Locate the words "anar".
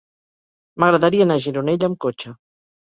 1.29-1.39